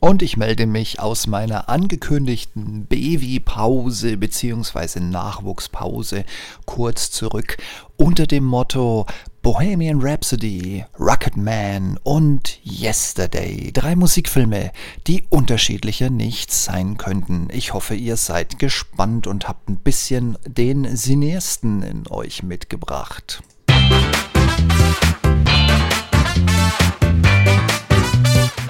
Und 0.00 0.22
ich 0.22 0.38
melde 0.38 0.66
mich 0.66 0.98
aus 0.98 1.26
meiner 1.26 1.68
angekündigten 1.68 2.86
Babypause 2.86 4.16
bzw. 4.16 5.00
Nachwuchspause 5.00 6.24
kurz 6.64 7.10
zurück 7.10 7.58
unter 7.98 8.26
dem 8.26 8.44
Motto 8.44 9.04
Bohemian 9.42 10.00
Rhapsody, 10.00 10.84
Rocketman 10.98 11.98
und 12.02 12.60
Yesterday. 12.64 13.72
Drei 13.72 13.94
Musikfilme, 13.94 14.72
die 15.06 15.24
unterschiedlicher 15.28 16.08
nicht 16.08 16.52
sein 16.52 16.96
könnten. 16.96 17.48
Ich 17.52 17.74
hoffe, 17.74 17.94
ihr 17.94 18.16
seid 18.16 18.58
gespannt 18.58 19.26
und 19.26 19.48
habt 19.48 19.68
ein 19.68 19.76
bisschen 19.76 20.38
den 20.46 20.96
Cineasten 20.96 21.82
in 21.82 22.08
euch 22.08 22.42
mitgebracht. 22.42 23.42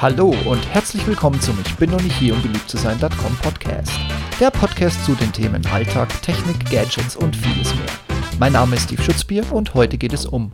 Hallo 0.01 0.35
und 0.47 0.67
herzlich 0.67 1.07
willkommen 1.07 1.39
zum 1.43 1.59
Ich 1.61 1.77
bin 1.77 1.91
noch 1.91 2.01
nicht 2.01 2.17
hier, 2.17 2.33
um 2.33 2.41
beliebt 2.41 2.71
zu 2.71 2.79
sein.com 2.79 3.37
Podcast. 3.43 3.93
Der 4.41 4.51
Podcast 4.51 5.05
zu 5.05 5.15
den 5.15 5.31
Themen 5.31 5.67
Alltag, 5.67 6.09
Technik, 6.23 6.71
Gadgets 6.71 7.17
und 7.17 7.37
vieles 7.37 7.75
mehr. 7.75 7.85
Mein 8.39 8.55
Name 8.55 8.77
ist 8.77 8.85
Steve 8.85 9.03
Schutzbier 9.03 9.53
und 9.53 9.75
heute 9.75 9.99
geht 9.99 10.15
es 10.15 10.25
um. 10.25 10.53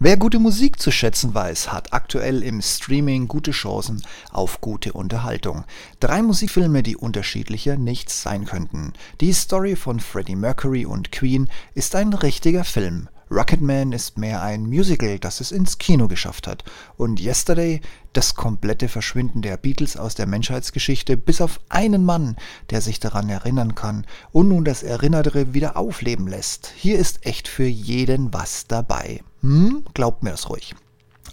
Wer 0.00 0.16
gute 0.16 0.40
Musik 0.40 0.80
zu 0.80 0.90
schätzen 0.90 1.32
weiß, 1.32 1.70
hat 1.70 1.92
aktuell 1.92 2.42
im 2.42 2.60
Streaming 2.60 3.28
gute 3.28 3.52
Chancen 3.52 4.02
auf 4.32 4.60
gute 4.60 4.92
Unterhaltung. 4.92 5.66
Drei 6.00 6.20
Musikfilme, 6.20 6.82
die 6.82 6.96
unterschiedlicher 6.96 7.76
nicht 7.76 8.10
sein 8.10 8.44
könnten. 8.44 8.92
Die 9.20 9.32
Story 9.32 9.76
von 9.76 10.00
Freddie 10.00 10.34
Mercury 10.34 10.84
und 10.84 11.12
Queen 11.12 11.48
ist 11.74 11.94
ein 11.94 12.12
richtiger 12.12 12.64
Film. 12.64 13.08
Rocketman 13.30 13.92
ist 13.92 14.18
mehr 14.18 14.42
ein 14.42 14.66
Musical, 14.66 15.20
das 15.20 15.40
es 15.40 15.52
ins 15.52 15.78
Kino 15.78 16.08
geschafft 16.08 16.48
hat. 16.48 16.64
Und 16.96 17.20
Yesterday 17.20 17.80
das 18.12 18.34
komplette 18.34 18.88
Verschwinden 18.88 19.40
der 19.40 19.56
Beatles 19.56 19.96
aus 19.96 20.16
der 20.16 20.26
Menschheitsgeschichte, 20.26 21.16
bis 21.16 21.40
auf 21.40 21.60
einen 21.68 22.04
Mann, 22.04 22.36
der 22.70 22.80
sich 22.80 22.98
daran 22.98 23.28
erinnern 23.28 23.76
kann 23.76 24.04
und 24.32 24.48
nun 24.48 24.64
das 24.64 24.82
Erinnerte 24.82 25.54
wieder 25.54 25.76
aufleben 25.76 26.26
lässt. 26.26 26.72
Hier 26.76 26.98
ist 26.98 27.24
echt 27.24 27.46
für 27.46 27.66
jeden 27.66 28.34
was 28.34 28.66
dabei. 28.66 29.22
Hm? 29.42 29.84
Glaubt 29.94 30.24
mir 30.24 30.30
das 30.30 30.50
ruhig. 30.50 30.74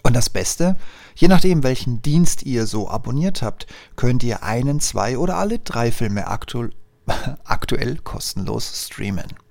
Und 0.03 0.15
das 0.15 0.29
Beste, 0.29 0.77
je 1.15 1.27
nachdem 1.27 1.63
welchen 1.63 2.03
Dienst 2.03 2.43
ihr 2.43 2.67
so 2.67 2.87
abonniert 2.87 3.41
habt, 3.41 3.65
könnt 3.95 4.23
ihr 4.23 4.43
einen, 4.43 4.79
zwei 4.79 5.17
oder 5.17 5.37
alle 5.37 5.57
drei 5.59 5.91
Filme 5.91 6.27
aktu 6.27 6.69
aktuell 7.45 7.97
kostenlos 7.97 8.85
streamen. 8.85 9.46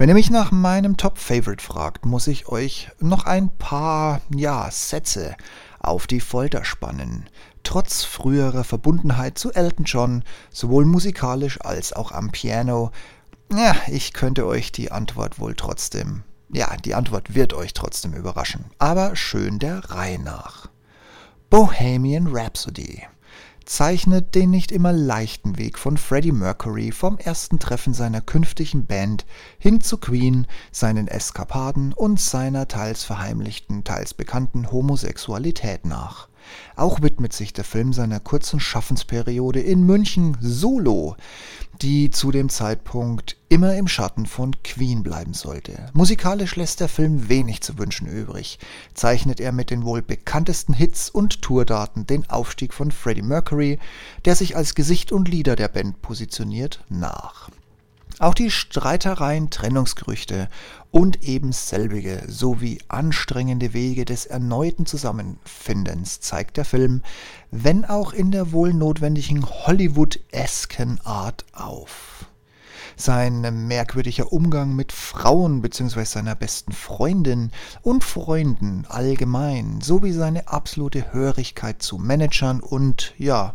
Wenn 0.00 0.08
ihr 0.08 0.14
mich 0.14 0.30
nach 0.30 0.50
meinem 0.50 0.96
Top-Favorite 0.96 1.62
fragt, 1.62 2.06
muss 2.06 2.26
ich 2.26 2.48
euch 2.48 2.88
noch 3.00 3.26
ein 3.26 3.50
paar, 3.58 4.22
ja, 4.34 4.70
Sätze 4.70 5.36
auf 5.78 6.06
die 6.06 6.20
Folter 6.20 6.64
spannen. 6.64 7.28
Trotz 7.64 8.04
früherer 8.04 8.64
Verbundenheit 8.64 9.36
zu 9.36 9.52
Elton 9.52 9.84
John, 9.84 10.24
sowohl 10.50 10.86
musikalisch 10.86 11.60
als 11.60 11.92
auch 11.92 12.12
am 12.12 12.30
Piano, 12.30 12.92
ja, 13.52 13.76
ich 13.88 14.14
könnte 14.14 14.46
euch 14.46 14.72
die 14.72 14.90
Antwort 14.90 15.38
wohl 15.38 15.54
trotzdem, 15.54 16.22
ja, 16.50 16.74
die 16.78 16.94
Antwort 16.94 17.34
wird 17.34 17.52
euch 17.52 17.74
trotzdem 17.74 18.14
überraschen. 18.14 18.64
Aber 18.78 19.16
schön 19.16 19.58
der 19.58 19.90
Reihe 19.90 20.18
nach. 20.18 20.70
Bohemian 21.50 22.26
Rhapsody 22.26 23.02
zeichnet 23.66 24.34
den 24.34 24.50
nicht 24.50 24.72
immer 24.72 24.92
leichten 24.92 25.58
Weg 25.58 25.78
von 25.78 25.98
Freddie 25.98 26.32
Mercury 26.32 26.90
vom 26.90 27.18
ersten 27.18 27.58
Treffen 27.58 27.92
seiner 27.92 28.22
künftigen 28.22 28.86
Band 28.86 29.26
hin 29.58 29.80
zu 29.80 29.98
Queen, 29.98 30.46
seinen 30.72 31.06
Eskapaden 31.06 31.92
und 31.92 32.18
seiner 32.18 32.68
teils 32.68 33.04
verheimlichten, 33.04 33.84
teils 33.84 34.14
bekannten 34.14 34.72
Homosexualität 34.72 35.84
nach. 35.84 36.29
Auch 36.76 37.02
widmet 37.02 37.32
sich 37.32 37.52
der 37.52 37.64
Film 37.64 37.92
seiner 37.92 38.20
kurzen 38.20 38.60
Schaffensperiode 38.60 39.60
in 39.60 39.84
München 39.84 40.36
solo, 40.40 41.16
die 41.82 42.10
zu 42.10 42.30
dem 42.30 42.48
Zeitpunkt 42.48 43.36
immer 43.48 43.76
im 43.76 43.88
Schatten 43.88 44.26
von 44.26 44.54
Queen 44.62 45.02
bleiben 45.02 45.34
sollte. 45.34 45.90
Musikalisch 45.92 46.56
lässt 46.56 46.80
der 46.80 46.88
Film 46.88 47.28
wenig 47.28 47.62
zu 47.62 47.78
wünschen 47.78 48.06
übrig, 48.06 48.58
zeichnet 48.94 49.40
er 49.40 49.52
mit 49.52 49.70
den 49.70 49.84
wohl 49.84 50.02
bekanntesten 50.02 50.74
Hits 50.74 51.10
und 51.10 51.42
Tourdaten 51.42 52.06
den 52.06 52.28
Aufstieg 52.28 52.74
von 52.74 52.90
Freddie 52.90 53.22
Mercury, 53.22 53.78
der 54.24 54.36
sich 54.36 54.56
als 54.56 54.74
Gesicht 54.74 55.12
und 55.12 55.28
Leader 55.28 55.56
der 55.56 55.68
Band 55.68 56.02
positioniert, 56.02 56.84
nach. 56.88 57.50
Auch 58.20 58.34
die 58.34 58.50
Streitereien, 58.50 59.48
Trennungsgerüchte 59.48 60.50
und 60.90 61.22
eben 61.22 61.52
selbige 61.52 62.22
sowie 62.28 62.78
anstrengende 62.86 63.72
Wege 63.72 64.04
des 64.04 64.26
erneuten 64.26 64.84
Zusammenfindens 64.84 66.20
zeigt 66.20 66.58
der 66.58 66.66
Film, 66.66 67.02
wenn 67.50 67.86
auch 67.86 68.12
in 68.12 68.30
der 68.30 68.52
wohl 68.52 68.74
notwendigen 68.74 69.46
Hollywood-esken 69.48 71.00
Art 71.02 71.46
auf. 71.54 72.26
Sein 72.94 73.66
merkwürdiger 73.66 74.30
Umgang 74.30 74.76
mit 74.76 74.92
Frauen 74.92 75.62
bzw. 75.62 76.04
seiner 76.04 76.34
besten 76.34 76.72
Freundin 76.72 77.50
und 77.80 78.04
Freunden 78.04 78.84
allgemein, 78.86 79.80
sowie 79.80 80.12
seine 80.12 80.46
absolute 80.48 81.14
Hörigkeit 81.14 81.80
zu 81.80 81.96
Managern 81.96 82.60
und 82.60 83.14
ja, 83.16 83.54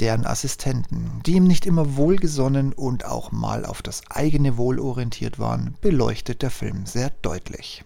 deren 0.00 0.26
Assistenten, 0.26 1.20
die 1.24 1.34
ihm 1.34 1.44
nicht 1.44 1.66
immer 1.66 1.96
wohlgesonnen 1.96 2.72
und 2.72 3.04
auch 3.04 3.32
mal 3.32 3.64
auf 3.64 3.82
das 3.82 4.02
eigene 4.10 4.56
Wohl 4.56 4.78
orientiert 4.78 5.38
waren, 5.38 5.76
beleuchtet 5.80 6.42
der 6.42 6.50
Film 6.50 6.86
sehr 6.86 7.10
deutlich. 7.22 7.84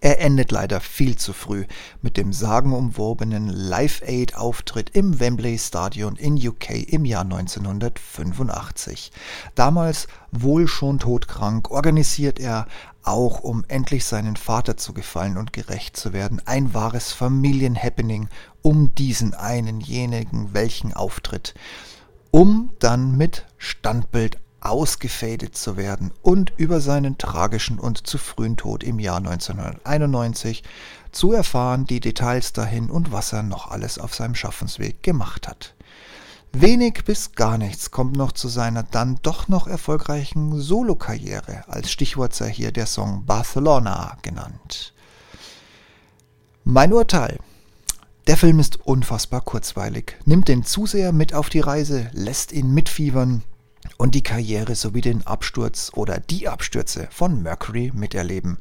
Er 0.00 0.20
endet 0.20 0.50
leider 0.50 0.80
viel 0.80 1.16
zu 1.16 1.32
früh 1.32 1.64
mit 2.02 2.18
dem 2.18 2.32
sagenumwobenen 2.32 3.48
Live-Aid-Auftritt 3.48 4.90
im 4.90 5.18
Wembley 5.18 5.58
Stadion 5.58 6.16
in 6.16 6.36
UK 6.36 6.92
im 6.92 7.04
Jahr 7.06 7.22
1985. 7.22 9.12
Damals 9.54 10.06
wohl 10.30 10.68
schon 10.68 10.98
todkrank 10.98 11.70
organisiert 11.70 12.38
er, 12.38 12.66
auch 13.04 13.40
um 13.40 13.64
endlich 13.68 14.04
seinen 14.04 14.36
Vater 14.36 14.76
zu 14.76 14.92
gefallen 14.94 15.36
und 15.36 15.52
gerecht 15.52 15.96
zu 15.96 16.12
werden, 16.12 16.42
ein 16.46 16.74
wahres 16.74 17.12
Familienhappening 17.12 18.28
um 18.62 18.94
diesen 18.94 19.34
einen 19.34 19.80
jenigen 19.80 20.54
welchen 20.54 20.92
Auftritt, 20.94 21.54
um 22.30 22.70
dann 22.78 23.16
mit 23.16 23.46
Standbild 23.58 24.38
ausgefadet 24.64 25.54
zu 25.56 25.76
werden 25.76 26.10
und 26.22 26.52
über 26.56 26.80
seinen 26.80 27.18
tragischen 27.18 27.78
und 27.78 28.06
zu 28.06 28.16
frühen 28.16 28.56
Tod 28.56 28.82
im 28.82 28.98
Jahr 28.98 29.18
1991 29.18 30.62
zu 31.12 31.32
erfahren, 31.32 31.84
die 31.84 32.00
Details 32.00 32.54
dahin 32.54 32.90
und 32.90 33.12
was 33.12 33.32
er 33.32 33.42
noch 33.42 33.70
alles 33.70 33.98
auf 33.98 34.14
seinem 34.14 34.34
Schaffensweg 34.34 35.02
gemacht 35.02 35.46
hat. 35.46 35.73
Wenig 36.56 37.02
bis 37.04 37.32
gar 37.32 37.58
nichts 37.58 37.90
kommt 37.90 38.16
noch 38.16 38.30
zu 38.30 38.46
seiner 38.46 38.84
dann 38.84 39.18
doch 39.22 39.48
noch 39.48 39.66
erfolgreichen 39.66 40.60
Solokarriere. 40.60 41.64
Als 41.66 41.90
Stichwort 41.90 42.32
sei 42.32 42.48
hier 42.48 42.70
der 42.70 42.86
Song 42.86 43.24
Barcelona 43.26 44.16
genannt. 44.22 44.94
Mein 46.62 46.92
Urteil. 46.92 47.40
Der 48.28 48.36
Film 48.36 48.60
ist 48.60 48.86
unfassbar 48.86 49.40
kurzweilig, 49.40 50.16
nimmt 50.26 50.46
den 50.46 50.62
Zuseher 50.64 51.10
mit 51.10 51.34
auf 51.34 51.48
die 51.48 51.58
Reise, 51.58 52.08
lässt 52.12 52.52
ihn 52.52 52.72
mitfiebern 52.72 53.42
und 53.98 54.14
die 54.14 54.22
Karriere 54.22 54.76
sowie 54.76 55.00
den 55.00 55.26
Absturz 55.26 55.90
oder 55.92 56.20
die 56.20 56.48
Abstürze 56.48 57.08
von 57.10 57.42
Mercury 57.42 57.90
miterleben. 57.92 58.58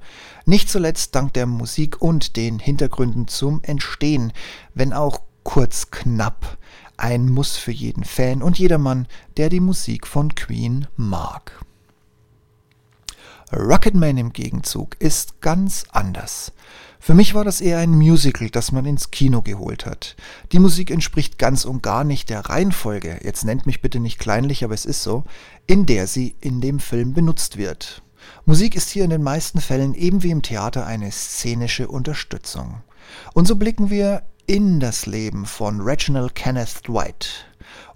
Nicht 0.48 0.68
zuletzt 0.68 1.14
dank 1.14 1.34
der 1.34 1.46
Musik 1.46 2.02
und 2.02 2.38
den 2.38 2.58
Hintergründen 2.58 3.28
zum 3.28 3.62
Entstehen, 3.62 4.34
wenn 4.74 4.94
auch 4.94 5.22
kurz 5.44 5.92
knapp. 5.92 6.58
Ein 6.98 7.30
Muss 7.30 7.58
für 7.58 7.72
jeden 7.72 8.04
Fan 8.04 8.42
und 8.42 8.60
jedermann, 8.60 9.08
der 9.38 9.50
die 9.50 9.60
Musik 9.60 10.06
von 10.08 10.36
Queen 10.36 10.88
mag. 10.96 11.64
Rocketman 13.52 14.18
im 14.18 14.34
Gegenzug 14.34 14.96
ist 15.00 15.42
ganz 15.42 15.86
anders. 15.92 16.54
Für 17.00 17.14
mich 17.14 17.36
war 17.36 17.44
das 17.44 17.62
eher 17.62 17.80
ein 17.80 17.92
Musical, 17.92 18.50
das 18.50 18.72
man 18.72 18.86
ins 18.86 19.12
Kino 19.12 19.42
geholt 19.42 19.86
hat. 19.86 20.16
Die 20.52 20.60
Musik 20.60 20.90
entspricht 20.90 21.38
ganz 21.38 21.66
und 21.66 21.84
gar 21.84 22.04
nicht 22.04 22.30
der 22.30 22.40
Reihenfolge, 22.40 23.20
jetzt 23.24 23.44
nennt 23.44 23.66
mich 23.66 23.82
bitte 23.82 24.00
nicht 24.00 24.20
kleinlich, 24.20 24.64
aber 24.64 24.74
es 24.74 24.86
ist 24.86 25.04
so, 25.04 25.24
in 25.68 25.86
der 25.86 26.08
sie 26.08 26.36
in 26.40 26.62
dem 26.62 26.80
Film 26.80 27.14
benutzt 27.14 27.58
wird. 27.58 28.02
Musik 28.46 28.76
ist 28.76 28.90
hier 28.90 29.04
in 29.04 29.10
den 29.10 29.22
meisten 29.22 29.60
Fällen 29.60 29.94
eben 29.94 30.24
wie 30.24 30.32
im 30.32 30.42
Theater 30.42 30.86
eine 30.86 31.12
szenische 31.12 31.88
Unterstützung. 31.88 32.82
Und 33.34 33.48
so 33.48 33.58
blicken 33.58 33.90
wir 33.90 34.24
in 34.46 34.80
das 34.80 35.06
Leben 35.06 35.46
von 35.46 35.80
Reginald 35.80 36.36
Kenneth 36.36 36.88
Dwight 36.88 37.46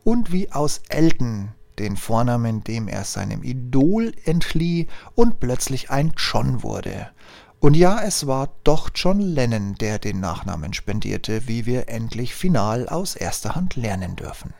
und 0.04 0.32
wie 0.32 0.52
aus 0.52 0.82
Elton 0.88 1.50
den 1.78 1.98
Vornamen, 1.98 2.64
dem 2.64 2.88
er 2.88 3.04
seinem 3.04 3.44
Idol 3.44 4.14
entlieh 4.24 4.88
und 5.16 5.40
plötzlich 5.40 5.92
ein 5.92 6.14
John 6.18 6.64
wurde. 6.64 7.10
Und 7.60 7.76
ja, 7.76 8.02
es 8.02 8.28
war 8.28 8.56
doch 8.64 8.90
John 8.96 9.20
Lennon, 9.20 9.76
der 9.76 10.00
den 10.00 10.20
Nachnamen 10.20 10.74
spendierte, 10.74 11.48
wie 11.48 11.66
wir 11.66 11.90
endlich 11.90 12.34
final 12.34 12.88
aus 12.88 13.16
erster 13.16 13.56
Hand 13.56 13.76
lernen 13.76 14.16
dürfen. 14.16 14.54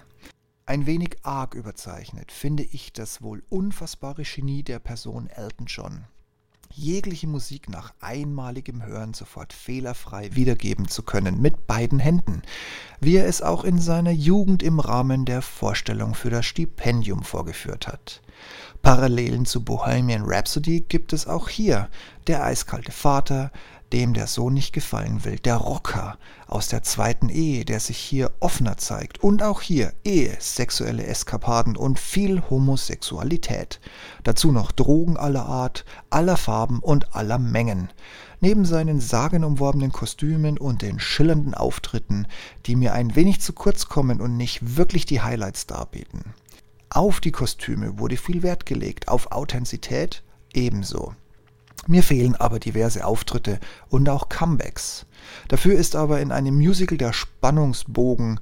Ein 0.66 0.86
wenig 0.86 1.18
arg 1.24 1.54
überzeichnet 1.56 2.32
finde 2.32 2.64
ich 2.64 2.92
das 2.92 3.22
wohl 3.22 3.44
unfassbare 3.50 4.24
Genie 4.24 4.64
der 4.64 4.80
Person 4.80 5.28
Elton 5.28 5.68
John. 5.68 6.06
Jegliche 6.78 7.28
Musik 7.28 7.70
nach 7.70 7.94
einmaligem 8.02 8.86
Hören 8.86 9.14
sofort 9.14 9.52
fehlerfrei 9.52 10.36
wiedergeben 10.36 10.88
zu 10.88 11.02
können 11.04 11.42
mit 11.42 11.66
beiden 11.66 12.00
Händen, 12.00 12.44
wie 13.02 13.18
er 13.18 13.28
es 13.28 13.42
auch 13.42 13.64
in 13.64 13.80
seiner 13.80 14.12
Jugend 14.12 14.62
im 14.62 14.80
Rahmen 14.80 15.26
der 15.26 15.42
Vorstellung 15.42 16.14
für 16.14 16.30
das 16.30 16.46
Stipendium 16.46 17.24
vorgeführt 17.24 17.88
hat. 17.88 18.22
Parallelen 18.84 19.46
zu 19.46 19.64
Bohemian 19.64 20.24
Rhapsody 20.26 20.82
gibt 20.82 21.14
es 21.14 21.28
auch 21.28 21.50
hier. 21.50 21.90
Der 22.28 22.44
eiskalte 22.44 22.92
Vater, 22.92 23.52
dem 23.94 24.14
der 24.14 24.28
Sohn 24.28 24.54
nicht 24.54 24.74
gefallen 24.74 25.24
will, 25.24 25.40
der 25.40 25.56
Rocker 25.56 26.18
aus 26.48 26.68
der 26.68 26.84
zweiten 26.84 27.30
Ehe, 27.30 27.64
der 27.66 27.80
sich 27.80 27.98
hier 27.98 28.32
offener 28.40 28.78
zeigt 28.78 29.24
und 29.24 29.44
auch 29.44 29.62
hier 29.62 29.94
Ehe, 30.04 30.36
sexuelle 30.40 31.06
Eskapaden 31.06 31.78
und 31.78 32.00
viel 32.00 32.42
Homosexualität. 32.50 33.80
Dazu 34.24 34.52
noch 34.52 34.72
Drogen 34.72 35.18
aller 35.18 35.46
Art, 35.46 35.86
aller 36.10 36.38
Farben 36.38 36.80
und 36.80 37.16
aller 37.16 37.40
Mengen. 37.40 37.90
Neben 38.40 38.66
seinen 38.66 39.00
sagenumworbenen 39.00 39.92
Kostümen 39.92 40.58
und 40.58 40.82
den 40.82 41.00
schillernden 41.00 41.54
Auftritten, 41.54 42.28
die 42.66 42.76
mir 42.76 42.94
ein 42.94 43.16
wenig 43.16 43.42
zu 43.42 43.54
kurz 43.54 43.88
kommen 43.88 44.22
und 44.22 44.38
nicht 44.38 44.78
wirklich 44.78 45.06
die 45.06 45.22
Highlights 45.22 45.66
darbieten. 45.66 46.34
Auf 46.90 47.20
die 47.20 47.32
Kostüme 47.32 48.00
wurde 48.00 48.18
viel 48.18 48.44
Wert 48.44 48.66
gelegt, 48.66 49.08
auf 49.08 49.32
Authentizität 49.32 50.24
ebenso. 50.54 51.14
Mir 51.86 52.04
fehlen 52.04 52.36
aber 52.36 52.60
diverse 52.60 53.06
Auftritte 53.06 53.60
und 53.90 54.10
auch 54.10 54.30
Comebacks. 54.30 55.06
Dafür 55.48 55.78
ist 55.78 55.96
aber 55.96 56.20
in 56.20 56.32
einem 56.32 56.56
Musical 56.56 56.98
der 56.98 57.14
Spannungsbogen 57.14 58.40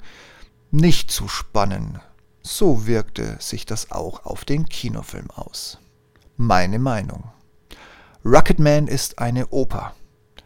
nicht 0.71 1.11
zu 1.11 1.27
spannen. 1.27 1.99
So 2.41 2.87
wirkte 2.87 3.37
sich 3.39 3.65
das 3.65 3.91
auch 3.91 4.25
auf 4.25 4.45
den 4.45 4.67
Kinofilm 4.67 5.29
aus. 5.31 5.79
Meine 6.37 6.79
Meinung. 6.79 7.23
Rocketman 8.23 8.87
ist 8.87 9.19
eine 9.19 9.47
Oper. 9.47 9.93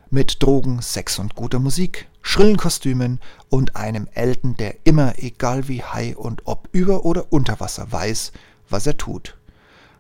Mit 0.10 0.44
Drogen, 0.44 0.82
Sex 0.82 1.20
und 1.20 1.36
guter 1.36 1.60
Musik, 1.60 2.08
schrillen 2.22 2.58
Kostümen 2.58 3.20
und 3.50 3.76
einem 3.76 4.08
Elton, 4.14 4.56
der 4.58 4.76
immer, 4.84 5.14
egal 5.18 5.68
wie 5.68 5.84
high 5.84 6.16
und 6.16 6.42
ob 6.46 6.68
über 6.72 7.06
oder 7.06 7.32
unter 7.32 7.60
Wasser, 7.60 7.92
weiß, 7.92 8.34
was 8.70 8.86
er 8.88 8.98
tut. 8.98 9.39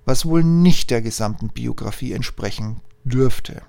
Was 0.09 0.25
wohl 0.25 0.43
nicht 0.43 0.89
der 0.89 1.03
gesamten 1.03 1.49
Biografie 1.49 2.13
entsprechen 2.13 2.81
dürfte. 3.03 3.61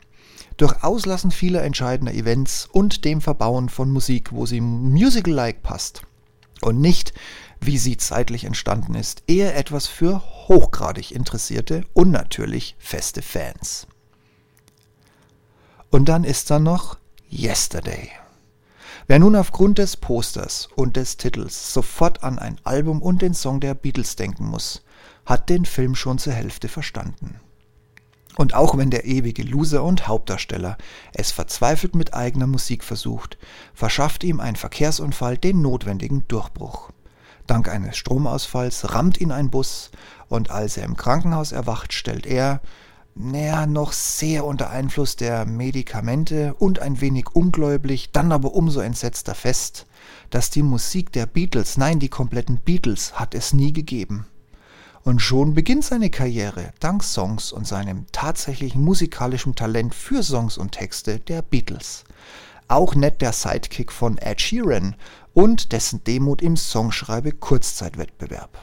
Durch 0.57 0.83
Auslassen 0.83 1.33
vieler 1.33 1.63
entscheidender 1.65 2.15
Events 2.15 2.67
und 2.73 3.05
dem 3.05 3.21
Verbauen 3.21 3.69
von 3.69 3.91
Musik, 3.91 4.33
wo 4.33 4.47
sie 4.47 4.63
musical-like 4.63 5.63
passt 5.63 6.01
und 6.63 6.81
nicht, 6.81 7.13
wie 7.61 7.77
sie 7.77 7.99
zeitlich 7.99 8.45
entstanden 8.45 8.95
ist, 8.95 9.23
eher 9.27 9.55
etwas 9.55 9.87
für 9.87 10.23
hochgradig 10.49 11.11
interessierte 11.11 11.85
und 11.93 12.11
natürlich 12.11 12.75
feste 12.79 13.21
Fans. 13.21 13.87
Und 15.91 16.09
dann 16.09 16.25
ist 16.25 16.51
da 16.51 16.59
noch 16.59 16.97
Yesterday. 17.31 18.09
Wer 19.09 19.19
nun 19.19 19.37
aufgrund 19.37 19.77
des 19.77 19.99
Posters 19.99 20.71
und 20.75 20.97
des 20.97 21.19
Titels 21.19 21.75
sofort 21.75 22.25
an 22.25 22.39
ein 22.39 22.59
Album 22.65 23.03
und 23.03 23.21
den 23.21 23.35
Song 23.35 23.61
der 23.61 23.75
Beatles 23.75 24.17
denken 24.17 24.47
muss, 24.47 24.83
hat 25.31 25.49
den 25.49 25.65
Film 25.65 25.95
schon 25.95 26.19
zur 26.19 26.33
Hälfte 26.33 26.67
verstanden. 26.67 27.39
Und 28.37 28.53
auch 28.55 28.77
wenn 28.77 28.91
der 28.91 29.05
ewige 29.05 29.45
Loser 29.45 29.85
und 29.85 30.09
Hauptdarsteller 30.09 30.77
es 31.15 31.31
verzweifelt 31.31 31.95
mit 31.95 32.15
eigener 32.15 32.49
Musik 32.49 32.83
versucht, 32.83 33.39
verschafft 33.73 34.25
ihm 34.25 34.41
ein 34.41 34.57
Verkehrsunfall 34.57 35.39
den 35.39 35.63
notwendigen 35.63 36.27
Durchbruch. 36.27 36.91
Dank 37.47 37.69
eines 37.69 37.97
Stromausfalls 37.97 38.93
rammt 38.93 39.21
ihn 39.21 39.31
ein 39.31 39.51
Bus 39.51 39.93
und 40.29 40.51
als 40.51 40.77
er 40.77 40.85
im 40.85 40.97
Krankenhaus 40.97 41.53
erwacht, 41.53 41.93
stellt 41.93 42.27
er, 42.27 42.61
naja, 43.15 43.67
noch 43.67 43.93
sehr 43.93 44.45
unter 44.45 44.71
Einfluss 44.71 45.15
der 45.15 45.45
Medikamente 45.45 46.55
und 46.55 46.81
ein 46.81 47.01
wenig 47.01 47.29
ungläubig, 47.35 48.11
dann 48.11 48.33
aber 48.33 48.55
umso 48.55 48.81
entsetzter 48.81 49.37
fest, 49.37 49.87
dass 50.31 50.51
die 50.51 50.65
Musik 50.65 51.13
der 51.13 51.27
Beatles, 51.27 51.77
nein, 51.77 52.01
die 52.01 52.09
kompletten 52.09 52.59
Beatles 52.59 53.13
hat 53.15 53.37
es 53.37 53.53
nie 53.53 53.73
gegeben. 53.73 54.27
Und 55.03 55.21
schon 55.21 55.55
beginnt 55.55 55.85
seine 55.85 56.11
Karriere 56.11 56.73
dank 56.79 57.03
Songs 57.03 57.53
und 57.53 57.67
seinem 57.67 58.07
tatsächlichen 58.13 58.83
musikalischen 58.83 59.55
Talent 59.55 59.95
für 59.95 60.23
Songs 60.23 60.59
und 60.59 60.73
Texte 60.73 61.21
der 61.21 61.43
Beatles. 61.43 62.05
Auch 62.69 62.95
nett 62.95 63.23
der 63.23 63.33
Sidekick 63.33 63.93
von 63.93 64.19
Ed 64.19 64.41
Sheeran 64.41 64.95
und 65.33 65.73
dessen 65.73 66.05
Demut 66.05 66.43
im 66.43 66.57
Songschreibe-Kurzzeitwettbewerb. 66.57 68.59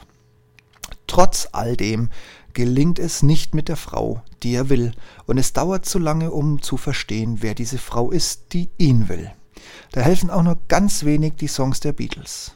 Trotz 1.06 1.48
all 1.52 1.76
dem 1.76 2.10
gelingt 2.54 2.98
es 2.98 3.22
nicht 3.22 3.54
mit 3.54 3.68
der 3.68 3.76
Frau, 3.76 4.22
die 4.42 4.54
er 4.54 4.68
will, 4.68 4.92
und 5.26 5.38
es 5.38 5.52
dauert 5.52 5.86
zu 5.86 5.98
lange, 5.98 6.30
um 6.30 6.62
zu 6.62 6.76
verstehen, 6.76 7.38
wer 7.40 7.54
diese 7.54 7.78
Frau 7.78 8.10
ist, 8.10 8.52
die 8.52 8.70
ihn 8.78 9.08
will. 9.08 9.30
Da 9.92 10.02
helfen 10.02 10.30
auch 10.30 10.42
nur 10.42 10.58
ganz 10.68 11.04
wenig 11.04 11.34
die 11.34 11.48
Songs 11.48 11.80
der 11.80 11.92
Beatles. 11.92 12.52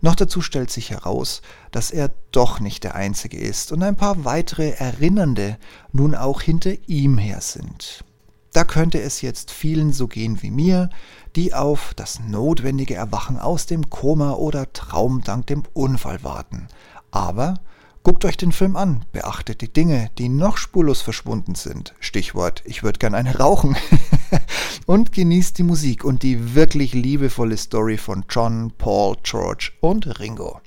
Noch 0.00 0.14
dazu 0.14 0.40
stellt 0.40 0.70
sich 0.70 0.90
heraus, 0.90 1.42
dass 1.70 1.90
er 1.90 2.10
doch 2.32 2.60
nicht 2.60 2.84
der 2.84 2.94
Einzige 2.94 3.38
ist 3.38 3.72
und 3.72 3.82
ein 3.82 3.96
paar 3.96 4.24
weitere 4.24 4.70
Erinnernde 4.70 5.58
nun 5.92 6.14
auch 6.14 6.42
hinter 6.42 6.72
ihm 6.86 7.18
her 7.18 7.40
sind. 7.40 8.04
Da 8.52 8.64
könnte 8.64 9.00
es 9.00 9.20
jetzt 9.20 9.50
vielen 9.50 9.92
so 9.92 10.08
gehen 10.08 10.42
wie 10.42 10.50
mir, 10.50 10.90
die 11.36 11.54
auf 11.54 11.94
das 11.94 12.20
notwendige 12.20 12.96
Erwachen 12.96 13.38
aus 13.38 13.66
dem 13.66 13.90
Koma 13.90 14.32
oder 14.32 14.72
Traum 14.72 15.22
dank 15.22 15.46
dem 15.46 15.62
Unfall 15.72 16.24
warten. 16.24 16.66
Aber 17.12 17.54
Guckt 18.02 18.24
euch 18.24 18.38
den 18.38 18.52
Film 18.52 18.76
an, 18.76 19.04
beachtet 19.12 19.60
die 19.60 19.70
Dinge, 19.70 20.10
die 20.16 20.30
noch 20.30 20.56
spurlos 20.56 21.02
verschwunden 21.02 21.54
sind. 21.54 21.94
Stichwort, 22.00 22.62
ich 22.64 22.82
würde 22.82 22.98
gern 22.98 23.14
eine 23.14 23.36
rauchen. 23.36 23.76
und 24.86 25.12
genießt 25.12 25.58
die 25.58 25.62
Musik 25.62 26.04
und 26.04 26.22
die 26.22 26.54
wirklich 26.54 26.92
liebevolle 26.92 27.56
Story 27.56 27.96
von 27.96 28.24
John, 28.28 28.72
Paul, 28.76 29.16
George 29.22 29.72
und 29.80 30.20
Ringo. 30.20 30.60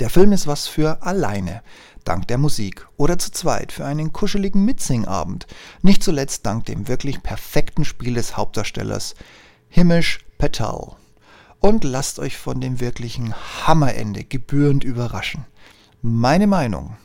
Der 0.00 0.10
Film 0.10 0.32
ist 0.32 0.46
was 0.46 0.68
für 0.68 1.02
alleine, 1.02 1.62
dank 2.04 2.28
der 2.28 2.38
Musik, 2.38 2.86
oder 2.96 3.18
zu 3.18 3.32
zweit 3.32 3.72
für 3.72 3.84
einen 3.84 4.12
kuscheligen 4.12 4.64
Mitsingabend, 4.64 5.46
nicht 5.82 6.02
zuletzt 6.02 6.46
dank 6.46 6.66
dem 6.66 6.86
wirklich 6.88 7.22
perfekten 7.22 7.84
Spiel 7.84 8.14
des 8.14 8.36
Hauptdarstellers 8.36 9.14
Himish 9.68 10.20
Patel. 10.38 10.92
Und 11.60 11.82
lasst 11.82 12.20
euch 12.20 12.36
von 12.36 12.60
dem 12.60 12.78
wirklichen 12.78 13.34
Hammerende 13.66 14.22
gebührend 14.22 14.84
überraschen. 14.84 15.44
Meine 16.00 16.46
Meinung. 16.46 16.96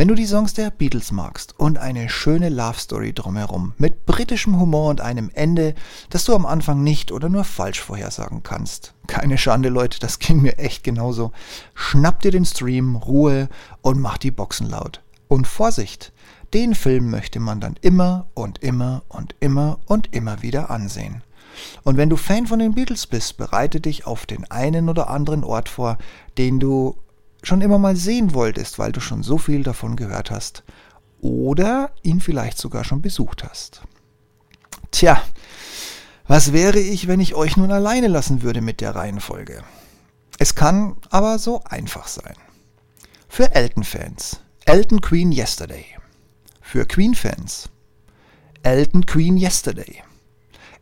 Wenn 0.00 0.08
du 0.08 0.14
die 0.14 0.24
Songs 0.24 0.54
der 0.54 0.70
Beatles 0.70 1.12
magst 1.12 1.54
und 1.58 1.76
eine 1.76 2.08
schöne 2.08 2.48
Love 2.48 2.78
Story 2.78 3.12
drumherum 3.12 3.74
mit 3.76 4.06
britischem 4.06 4.58
Humor 4.58 4.88
und 4.88 5.02
einem 5.02 5.30
Ende, 5.34 5.74
das 6.08 6.24
du 6.24 6.34
am 6.34 6.46
Anfang 6.46 6.82
nicht 6.82 7.12
oder 7.12 7.28
nur 7.28 7.44
falsch 7.44 7.82
vorhersagen 7.82 8.42
kannst. 8.42 8.94
Keine 9.08 9.36
Schande, 9.36 9.68
Leute, 9.68 9.98
das 10.00 10.18
ging 10.18 10.40
mir 10.40 10.56
echt 10.56 10.84
genauso. 10.84 11.32
Schnapp 11.74 12.22
dir 12.22 12.30
den 12.30 12.46
Stream, 12.46 12.96
Ruhe 12.96 13.50
und 13.82 14.00
mach 14.00 14.16
die 14.16 14.30
Boxen 14.30 14.70
laut. 14.70 15.02
Und 15.28 15.46
Vorsicht, 15.46 16.14
den 16.54 16.74
Film 16.74 17.10
möchte 17.10 17.38
man 17.38 17.60
dann 17.60 17.74
immer 17.82 18.26
und 18.32 18.62
immer 18.62 19.02
und 19.10 19.34
immer 19.40 19.80
und 19.84 20.14
immer 20.14 20.40
wieder 20.40 20.70
ansehen. 20.70 21.22
Und 21.82 21.98
wenn 21.98 22.08
du 22.08 22.16
Fan 22.16 22.46
von 22.46 22.58
den 22.58 22.74
Beatles 22.74 23.06
bist, 23.06 23.36
bereite 23.36 23.82
dich 23.82 24.06
auf 24.06 24.24
den 24.24 24.50
einen 24.50 24.88
oder 24.88 25.10
anderen 25.10 25.44
Ort 25.44 25.68
vor, 25.68 25.98
den 26.38 26.58
du 26.58 26.96
schon 27.42 27.60
immer 27.60 27.78
mal 27.78 27.96
sehen 27.96 28.34
wolltest, 28.34 28.78
weil 28.78 28.92
du 28.92 29.00
schon 29.00 29.22
so 29.22 29.38
viel 29.38 29.62
davon 29.62 29.96
gehört 29.96 30.30
hast 30.30 30.62
oder 31.20 31.90
ihn 32.02 32.20
vielleicht 32.20 32.58
sogar 32.58 32.84
schon 32.84 33.02
besucht 33.02 33.44
hast. 33.44 33.82
Tja, 34.90 35.22
was 36.26 36.52
wäre 36.52 36.78
ich, 36.78 37.08
wenn 37.08 37.20
ich 37.20 37.34
euch 37.34 37.56
nun 37.56 37.72
alleine 37.72 38.08
lassen 38.08 38.42
würde 38.42 38.60
mit 38.60 38.80
der 38.80 38.94
Reihenfolge? 38.94 39.62
Es 40.38 40.54
kann 40.54 40.96
aber 41.10 41.38
so 41.38 41.62
einfach 41.64 42.06
sein. 42.06 42.36
Für 43.28 43.54
Elton-Fans, 43.54 44.40
Elton 44.64 45.00
Queen 45.00 45.32
Yesterday. 45.32 45.84
Für 46.60 46.86
Queen-Fans, 46.86 47.68
Elton 48.62 49.06
Queen 49.06 49.36
Yesterday. 49.36 50.02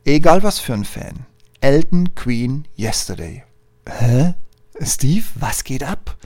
Egal 0.05 0.43
was 0.43 0.59
für 0.59 0.75
ein 0.75 0.85
Fan, 0.85 1.27
Elton 1.61 2.15
Queen 2.15 2.69
Yesterday. 2.77 3.45
Hä? 3.89 4.35
Steve, 4.83 5.25
was 5.37 5.65
geht 5.65 5.83
ab? 5.83 6.18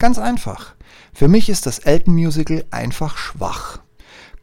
Ganz 0.00 0.18
einfach. 0.18 0.74
Für 1.12 1.28
mich 1.28 1.50
ist 1.50 1.66
das 1.66 1.78
Elton 1.78 2.14
Musical 2.14 2.64
einfach 2.70 3.18
schwach. 3.18 3.80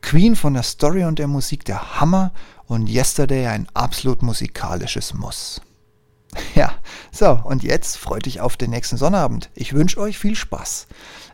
Queen 0.02 0.36
von 0.36 0.54
der 0.54 0.62
Story 0.62 1.04
und 1.04 1.18
der 1.18 1.28
Musik 1.28 1.66
der 1.66 2.00
Hammer 2.00 2.32
und 2.68 2.88
Yesterday 2.88 3.48
ein 3.48 3.68
absolut 3.74 4.22
musikalisches 4.22 5.14
Muss. 5.14 5.62
Ja, 6.54 6.74
so, 7.12 7.40
und 7.44 7.64
jetzt 7.64 7.98
freut 7.98 8.28
dich 8.28 8.42
auf 8.42 8.58
den 8.58 8.70
nächsten 8.70 8.98
Sonnabend. 8.98 9.50
Ich 9.56 9.74
wünsche 9.74 10.00
euch 10.00 10.20
viel 10.20 10.36
Spaß. 10.36 10.86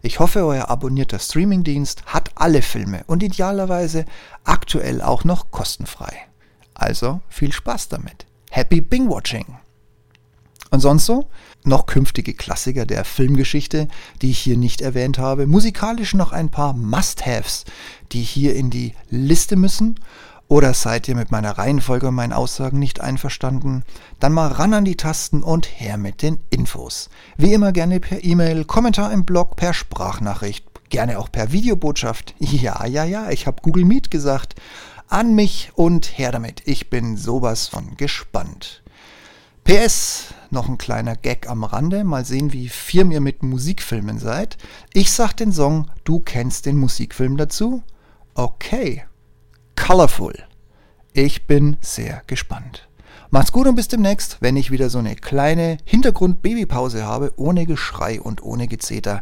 Ich 0.02 0.20
hoffe, 0.20 0.46
euer 0.46 0.70
abonnierter 0.70 1.20
Streamingdienst 1.20 2.06
hat 2.06 2.32
alle 2.36 2.62
Filme 2.62 3.04
und 3.08 3.24
idealerweise 3.24 4.06
aktuell 4.46 5.02
auch 5.02 5.26
noch 5.26 5.52
kostenfrei. 5.52 6.14
Also 6.74 7.20
viel 7.28 7.52
Spaß 7.52 7.90
damit. 7.90 8.26
Happy 8.52 8.80
Bing 8.80 9.10
Watching! 9.10 9.58
Und 10.74 10.80
sonst 10.80 11.06
so? 11.06 11.28
Noch 11.66 11.86
künftige 11.86 12.34
Klassiker 12.34 12.88
der 12.88 13.06
Filmgeschichte, 13.06 13.88
die 14.24 14.32
ich 14.32 14.40
hier 14.40 14.58
nicht 14.58 14.82
erwähnt 14.82 15.20
habe. 15.20 15.46
Musikalisch 15.46 16.16
noch 16.16 16.32
ein 16.32 16.50
paar 16.50 16.74
Must-Haves, 16.74 17.66
die 18.12 18.24
hier 18.24 18.56
in 18.56 18.72
die 18.72 18.96
Liste 19.12 19.56
müssen. 19.56 20.00
Oder 20.48 20.74
seid 20.74 21.08
ihr 21.08 21.16
mit 21.16 21.30
meiner 21.30 21.60
Reihenfolge 21.60 22.08
und 22.08 22.16
meinen 22.16 22.34
Aussagen 22.34 22.80
nicht 22.80 23.02
einverstanden? 23.02 23.84
Dann 24.20 24.34
mal 24.34 24.48
ran 24.48 24.74
an 24.74 24.84
die 24.84 24.98
Tasten 24.98 25.44
und 25.44 25.68
her 25.80 25.98
mit 25.98 26.24
den 26.24 26.40
Infos. 26.50 27.12
Wie 27.38 27.54
immer 27.54 27.72
gerne 27.72 28.00
per 28.00 28.24
E-Mail, 28.24 28.66
Kommentar 28.66 29.14
im 29.14 29.26
Blog, 29.26 29.56
per 29.56 29.76
Sprachnachricht, 29.76 30.66
gerne 30.90 31.20
auch 31.20 31.32
per 31.32 31.52
Videobotschaft. 31.52 32.34
Ja, 32.40 32.84
ja, 32.88 33.04
ja, 33.04 33.30
ich 33.30 33.46
habe 33.46 33.62
Google 33.62 33.86
Meet 33.86 34.10
gesagt. 34.10 34.56
An 35.08 35.36
mich 35.36 35.70
und 35.76 36.18
her 36.18 36.32
damit. 36.32 36.64
Ich 36.66 36.90
bin 36.90 37.16
sowas 37.16 37.68
von 37.68 37.96
gespannt. 37.96 38.83
PS, 39.64 40.34
noch 40.50 40.68
ein 40.68 40.78
kleiner 40.78 41.16
Gag 41.16 41.50
am 41.50 41.64
Rande. 41.64 42.04
Mal 42.04 42.26
sehen, 42.26 42.52
wie 42.52 42.68
firm 42.68 43.12
ihr 43.12 43.22
mit 43.22 43.44
Musikfilmen 43.44 44.20
seid. 44.20 44.58
Ich 44.94 45.12
sag 45.12 45.34
den 45.34 45.54
Song, 45.54 45.90
du 46.04 46.20
kennst 46.20 46.66
den 46.66 46.78
Musikfilm 46.78 47.38
dazu? 47.38 47.82
Okay. 48.34 49.06
Colorful. 49.76 50.36
Ich 51.14 51.48
bin 51.48 51.78
sehr 51.82 52.24
gespannt. 52.28 52.90
Macht's 53.32 53.52
gut 53.52 53.66
und 53.68 53.76
bis 53.76 53.88
demnächst, 53.88 54.38
wenn 54.42 54.58
ich 54.58 54.70
wieder 54.70 54.90
so 54.90 55.00
eine 55.00 55.16
kleine 55.16 55.78
Hintergrund-Babypause 55.86 57.06
habe, 57.06 57.34
ohne 57.38 57.66
Geschrei 57.66 58.22
und 58.22 58.44
ohne 58.44 58.68
Gezeter. 58.68 59.22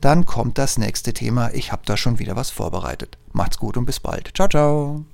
Dann 0.00 0.26
kommt 0.26 0.58
das 0.58 0.78
nächste 0.78 1.12
Thema. 1.12 1.50
Ich 1.52 1.70
habe 1.70 1.82
da 1.84 1.96
schon 1.96 2.18
wieder 2.18 2.34
was 2.34 2.50
vorbereitet. 2.50 3.18
Macht's 3.32 3.58
gut 3.58 3.76
und 3.76 3.86
bis 3.86 4.00
bald. 4.00 4.32
Ciao, 4.34 4.48
ciao. 4.48 5.04